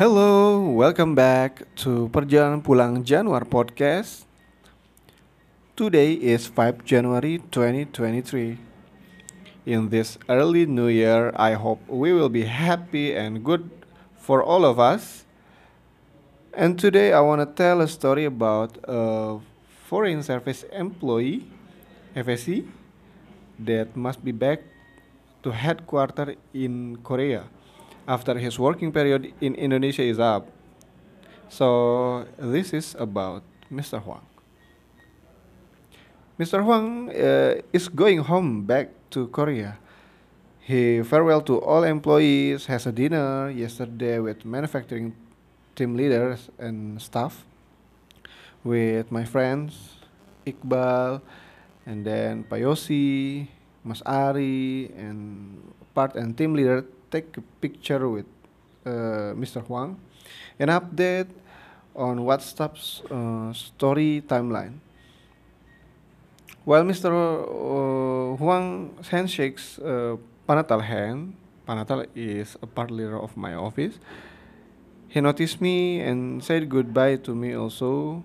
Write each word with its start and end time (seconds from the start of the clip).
Hello, 0.00 0.64
welcome 0.64 1.12
back 1.12 1.60
to 1.84 2.08
Perjalanan 2.08 2.64
Pulang 2.64 3.04
Januar 3.04 3.44
podcast. 3.44 4.24
Today 5.76 6.16
is 6.16 6.48
5 6.48 6.88
January 6.88 7.44
2023. 7.52 8.56
In 9.68 9.92
this 9.92 10.16
early 10.24 10.64
new 10.64 10.88
year, 10.88 11.36
I 11.36 11.52
hope 11.52 11.84
we 11.84 12.16
will 12.16 12.32
be 12.32 12.48
happy 12.48 13.12
and 13.12 13.44
good 13.44 13.68
for 14.16 14.40
all 14.40 14.64
of 14.64 14.80
us. 14.80 15.28
And 16.56 16.80
today 16.80 17.12
I 17.12 17.20
want 17.20 17.44
to 17.44 17.48
tell 17.52 17.84
a 17.84 17.88
story 17.92 18.24
about 18.24 18.80
a 18.88 19.36
foreign 19.84 20.24
service 20.24 20.64
employee, 20.72 21.44
FSE, 22.16 22.64
that 23.68 23.92
must 23.92 24.24
be 24.24 24.32
back 24.32 24.64
to 25.44 25.52
headquarters 25.52 26.40
in 26.56 26.96
Korea 27.04 27.52
after 28.10 28.34
his 28.34 28.58
working 28.58 28.90
period 28.90 29.30
in 29.38 29.54
Indonesia 29.54 30.02
is 30.02 30.18
up. 30.18 30.50
So 31.46 32.26
this 32.34 32.74
is 32.74 32.98
about 32.98 33.46
Mr. 33.70 34.02
Huang. 34.02 34.26
Mr. 36.34 36.58
Huang 36.66 37.14
uh, 37.14 37.62
is 37.70 37.86
going 37.86 38.26
home 38.26 38.66
back 38.66 38.90
to 39.14 39.30
Korea. 39.30 39.78
He 40.58 41.02
farewell 41.06 41.42
to 41.46 41.62
all 41.62 41.86
employees, 41.86 42.66
has 42.66 42.86
a 42.86 42.92
dinner 42.92 43.50
yesterday 43.50 44.18
with 44.18 44.42
manufacturing 44.44 45.14
team 45.78 45.94
leaders 45.94 46.50
and 46.58 46.98
staff, 47.00 47.46
with 48.66 49.10
my 49.14 49.22
friends 49.22 50.02
Iqbal, 50.46 51.22
and 51.86 52.04
then 52.04 52.44
Payosi, 52.44 53.46
Mas 53.84 54.02
Ari, 54.02 54.90
and 54.96 55.60
part 55.94 56.14
and 56.14 56.36
team 56.36 56.54
leader 56.54 56.86
take 57.10 57.36
a 57.36 57.42
picture 57.60 58.08
with 58.08 58.26
uh, 58.86 59.34
Mr. 59.34 59.60
Huang, 59.66 59.98
an 60.58 60.68
update 60.68 61.28
on 61.94 62.20
WhatsApp's 62.20 63.02
uh, 63.10 63.52
story 63.52 64.22
timeline. 64.26 64.78
While 66.64 66.84
Mr. 66.84 67.10
Uh, 67.10 68.36
Huang 68.36 68.94
handshakes 69.10 69.78
uh, 69.78 70.16
Panatal 70.48 70.82
hand, 70.82 71.34
Panatal 71.66 72.06
is 72.14 72.56
a 72.62 72.66
part 72.66 72.90
leader 72.90 73.18
of 73.18 73.36
my 73.36 73.54
office. 73.54 73.98
He 75.08 75.20
noticed 75.20 75.60
me 75.60 76.00
and 76.00 76.42
said 76.42 76.68
goodbye 76.68 77.16
to 77.26 77.34
me 77.34 77.54
also, 77.54 78.24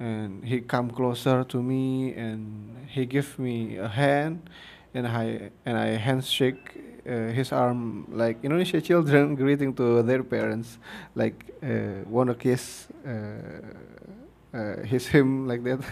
and 0.00 0.44
he 0.44 0.60
come 0.60 0.90
closer 0.90 1.44
to 1.44 1.62
me 1.62 2.14
and 2.14 2.86
he 2.88 3.06
give 3.06 3.38
me 3.38 3.76
a 3.76 3.88
hand, 3.88 4.50
and 4.96 5.06
I 5.06 5.52
and 5.68 5.76
I 5.76 6.00
handshake 6.00 6.72
uh, 7.04 7.28
his 7.28 7.52
arm 7.52 8.08
like 8.08 8.40
Indonesia 8.40 8.80
children 8.80 9.34
greeting 9.40 9.76
to 9.76 10.00
their 10.02 10.24
parents, 10.24 10.80
like 11.14 11.52
uh, 11.60 12.00
wanna 12.08 12.34
kiss 12.34 12.88
uh, 13.04 13.60
uh, 14.56 14.80
his 14.88 15.06
him 15.06 15.46
like 15.46 15.60
that. 15.68 15.84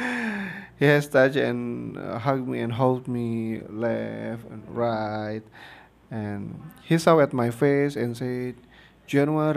he 0.80 0.86
has 0.88 1.04
touched 1.06 1.36
and 1.36 2.00
hugged 2.00 2.48
me 2.48 2.64
and 2.64 2.72
hold 2.72 3.04
me 3.06 3.60
left 3.68 4.48
and 4.48 4.64
right, 4.72 5.44
and 6.10 6.56
he 6.80 6.96
saw 6.96 7.20
at 7.20 7.36
my 7.36 7.52
face 7.52 7.94
and 7.94 8.16
said, 8.16 8.56
Januar, 9.04 9.54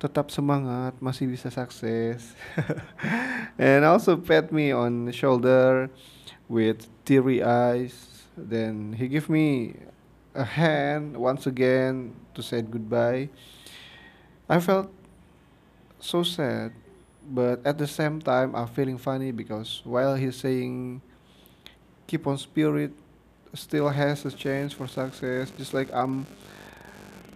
tetap 0.00 0.32
semangat, 0.32 0.96
masih 1.04 1.28
bisa 1.28 1.52
sukses. 1.52 2.32
and 3.60 3.84
also 3.84 4.16
pat 4.16 4.48
me 4.48 4.72
on 4.72 5.04
the 5.04 5.12
shoulder 5.12 5.92
with 6.48 6.88
teary 7.04 7.42
eyes. 7.42 8.24
Then 8.36 8.94
he 8.94 9.08
gave 9.08 9.28
me 9.28 9.74
a 10.34 10.44
hand 10.44 11.16
once 11.16 11.46
again 11.46 12.14
to 12.34 12.42
say 12.42 12.62
goodbye. 12.62 13.28
I 14.48 14.60
felt 14.60 14.90
so 16.00 16.22
sad, 16.22 16.72
but 17.28 17.60
at 17.66 17.76
the 17.76 17.86
same 17.86 18.20
time, 18.22 18.54
I'm 18.54 18.68
feeling 18.68 18.98
funny 18.98 19.32
because 19.32 19.82
while 19.84 20.14
he's 20.14 20.36
saying 20.36 21.02
keep 22.06 22.26
on 22.26 22.38
spirit, 22.38 22.92
still 23.54 23.88
has 23.88 24.24
a 24.24 24.30
chance 24.30 24.72
for 24.72 24.86
success, 24.86 25.52
just 25.56 25.74
like 25.74 25.92
I'm 25.92 26.26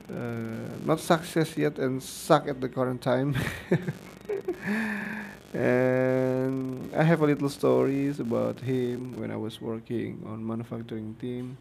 uh, 0.08 0.76
not 0.84 1.00
success 1.00 1.56
yet 1.56 1.78
and 1.78 2.02
suck 2.02 2.48
at 2.48 2.60
the 2.60 2.68
current 2.68 3.02
time. 3.02 3.36
I 6.94 7.04
have 7.04 7.22
a 7.22 7.26
little 7.26 7.48
stories 7.48 8.20
about 8.20 8.60
him 8.60 9.16
when 9.16 9.30
I 9.30 9.36
was 9.36 9.62
working 9.62 10.20
on 10.28 10.46
manufacturing 10.46 11.16
team 11.18 11.56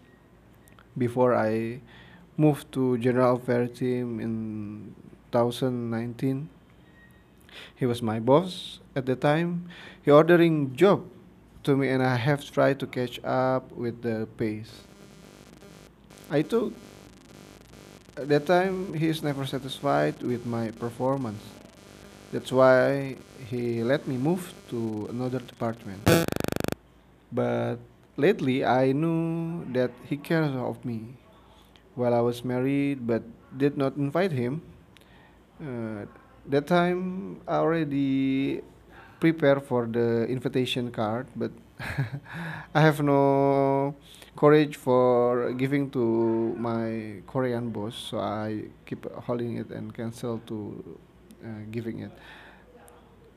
before 0.97 1.33
I 1.33 1.79
moved 2.35 2.73
to 2.73 2.97
general 2.97 3.37
affairs 3.37 3.71
team 3.79 4.19
in 4.19 4.93
2019. 5.31 6.49
He 7.75 7.85
was 7.85 8.01
my 8.01 8.19
boss 8.19 8.79
at 8.93 9.05
the 9.05 9.15
time. 9.15 9.69
He 10.03 10.11
ordering 10.11 10.75
job 10.75 11.07
to 11.63 11.77
me 11.77 11.87
and 11.87 12.03
I 12.03 12.17
have 12.17 12.43
tried 12.51 12.81
to 12.81 12.87
catch 12.87 13.23
up 13.23 13.71
with 13.71 14.01
the 14.01 14.27
pace. 14.35 14.83
I 16.29 16.41
told 16.41 16.73
at 18.17 18.27
that 18.27 18.45
time 18.45 18.95
he 18.95 19.07
is 19.07 19.23
never 19.23 19.45
satisfied 19.45 20.21
with 20.21 20.45
my 20.45 20.71
performance. 20.71 21.60
That's 22.31 22.47
why 22.47 23.19
he 23.51 23.83
let 23.83 24.07
me 24.07 24.15
move 24.15 24.55
to 24.71 25.07
another 25.11 25.39
department. 25.43 25.99
But 27.27 27.75
lately 28.15 28.63
I 28.63 28.95
knew 28.95 29.67
that 29.75 29.91
he 30.07 30.15
cares 30.15 30.55
of 30.55 30.79
me. 30.87 31.19
While 31.95 32.15
I 32.15 32.23
was 32.23 32.47
married 32.47 33.05
but 33.05 33.23
did 33.51 33.75
not 33.75 33.99
invite 33.99 34.31
him, 34.31 34.63
uh, 35.59 36.07
that 36.47 36.67
time 36.71 37.43
I 37.47 37.59
already 37.59 38.63
prepared 39.19 39.67
for 39.67 39.85
the 39.85 40.23
invitation 40.31 40.89
card, 40.89 41.27
but 41.35 41.51
I 42.73 42.79
have 42.79 43.03
no 43.03 43.93
courage 44.39 44.79
for 44.79 45.51
giving 45.51 45.91
to 45.91 46.55
my 46.55 47.19
Korean 47.27 47.75
boss, 47.75 47.95
so 47.95 48.23
I 48.23 48.71
keep 48.87 49.03
holding 49.27 49.57
it 49.57 49.67
and 49.69 49.93
cancel 49.93 50.39
to 50.47 50.79
uh, 51.43 51.65
giving 51.71 51.99
it. 51.99 52.11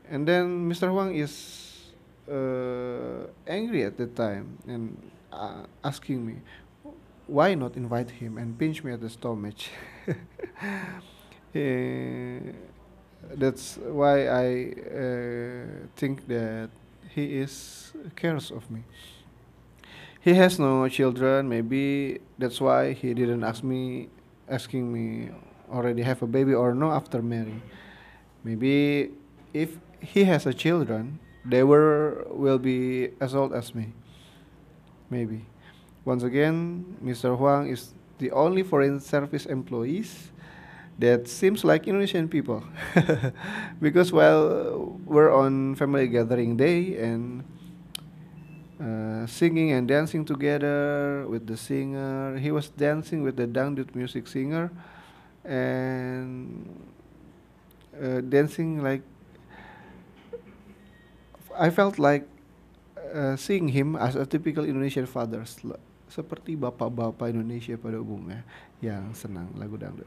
And 0.09 0.27
then 0.29 0.69
Mr. 0.69 0.91
Huang 0.91 1.15
is 1.15 1.93
uh, 2.31 3.27
angry 3.47 3.85
at 3.85 3.97
the 3.97 4.07
time 4.07 4.59
and 4.67 4.97
uh, 5.33 5.65
asking 5.83 6.27
me 6.27 6.37
why 7.27 7.55
not 7.55 7.77
invite 7.77 8.11
him 8.11 8.37
and 8.39 8.59
pinch 8.59 8.85
me 8.85 8.93
at 8.93 9.01
the 9.01 9.11
stomach. 9.11 9.57
Eh, 11.57 12.41
that's 13.37 13.77
why 13.77 14.27
I 14.27 14.75
uh, 14.75 15.87
think 15.95 16.27
that 16.27 16.69
he 17.15 17.39
is 17.39 17.93
cares 18.17 18.51
of 18.51 18.69
me. 18.73 18.83
He 20.21 20.35
has 20.35 20.59
no 20.59 20.89
children. 20.89 21.49
Maybe 21.49 22.19
that's 22.39 22.61
why 22.61 22.93
he 22.93 23.15
didn't 23.15 23.45
ask 23.45 23.63
me, 23.63 24.09
asking 24.49 24.93
me 24.93 25.31
already 25.71 26.03
have 26.03 26.23
a 26.23 26.27
baby 26.27 26.55
or 26.55 26.75
no 26.75 26.91
after 26.91 27.23
marry. 27.23 27.63
Maybe 28.45 29.11
if 29.53 29.79
he 30.01 30.25
has 30.25 30.47
a 30.47 30.53
children, 30.53 31.19
they 31.45 31.65
were 31.65 32.27
will 32.29 32.59
be 32.59 33.11
as 33.21 33.35
old 33.35 33.53
as 33.53 33.75
me. 33.75 33.93
Maybe. 35.11 35.47
Once 36.05 36.23
again, 36.23 36.85
Mr. 37.03 37.37
Huang 37.37 37.69
is 37.69 37.95
the 38.19 38.31
only 38.31 38.63
foreign 38.63 39.01
service 39.01 39.47
employees 39.47 40.31
that 40.99 41.27
seems 41.27 41.65
like 41.65 41.89
Indonesian 41.89 42.29
people. 42.29 42.63
because 43.81 44.13
while 44.13 45.01
we're 45.05 45.33
on 45.33 45.75
family 45.75 46.09
gathering 46.09 46.57
day 46.57 46.99
and 46.99 47.43
uh, 48.81 49.27
singing 49.27 49.73
and 49.73 49.89
dancing 49.89 50.25
together 50.25 51.27
with 51.29 51.47
the 51.47 51.57
singer, 51.57 52.37
he 52.39 52.51
was 52.51 52.69
dancing 52.69 53.23
with 53.23 53.37
the 53.37 53.47
dangdut 53.47 53.95
music 53.95 54.29
singer 54.29 54.71
and 55.45 56.94
uh, 58.15 58.23
dancing 58.23 58.79
like 58.79 59.03
I 61.55 61.71
felt 61.71 61.99
like 61.99 62.27
uh, 63.15 63.35
seeing 63.35 63.69
him 63.71 63.95
as 63.95 64.15
a 64.15 64.27
typical 64.27 64.67
Indonesian 64.67 65.07
father 65.07 65.47
seperti 66.11 66.59
bapak-bapak 66.59 67.31
Indonesia 67.31 67.79
pada 67.79 67.99
umumnya 67.99 68.43
yang 68.83 69.15
senang 69.15 69.51
lagu 69.55 69.79
dangdut. 69.79 70.07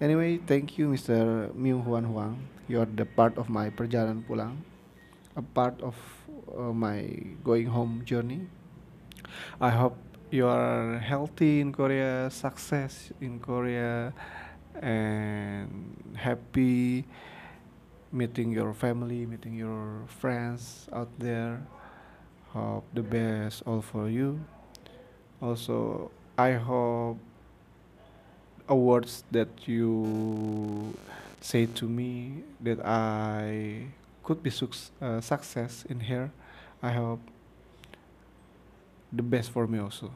Anyway, 0.00 0.40
thank 0.48 0.80
you 0.80 0.90
Mr. 0.90 1.52
Miu 1.54 1.78
Huan 1.84 2.08
Huang. 2.08 2.40
You're 2.66 2.88
the 2.88 3.04
part 3.06 3.36
of 3.36 3.52
my 3.52 3.68
perjalanan 3.70 4.24
pulang, 4.24 4.64
a 5.36 5.44
part 5.44 5.78
of 5.84 5.94
uh, 6.50 6.72
my 6.72 7.06
going 7.44 7.68
home 7.70 8.02
journey. 8.08 8.48
I 9.60 9.70
hope 9.70 9.94
you 10.32 10.48
are 10.48 10.98
healthy 10.98 11.60
in 11.60 11.70
Korea, 11.70 12.32
success 12.32 13.12
in 13.20 13.38
Korea, 13.38 14.16
and 14.80 16.14
happy 16.16 17.04
meeting 18.12 18.52
your 18.52 18.72
family, 18.74 19.26
meeting 19.26 19.54
your 19.54 20.04
friends 20.08 20.88
out 20.92 21.08
there. 21.18 21.62
Hope 22.52 22.84
the 22.94 23.02
best 23.02 23.62
all 23.66 23.80
for 23.82 24.08
you. 24.08 24.40
Also, 25.40 26.10
I 26.38 26.52
hope 26.52 27.18
awards 28.68 29.24
that 29.30 29.48
you 29.66 30.94
say 31.40 31.66
to 31.66 31.88
me 31.88 32.42
that 32.60 32.78
I 32.84 33.86
could 34.22 34.42
be 34.42 34.50
suc- 34.50 34.92
uh, 35.00 35.20
success 35.20 35.84
in 35.88 36.00
here. 36.00 36.30
I 36.82 36.92
hope 36.92 37.20
the 39.12 39.22
best 39.22 39.50
for 39.50 39.66
me 39.66 39.78
also. 39.78 40.10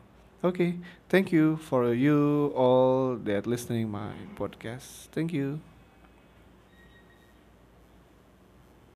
Okay, 0.44 0.76
thank 1.08 1.32
you 1.32 1.56
for 1.56 1.92
you 1.92 2.52
all 2.54 3.16
that 3.16 3.46
listening 3.46 3.90
my 3.90 4.12
podcast. 4.36 5.08
Thank 5.12 5.32
you. 5.32 5.60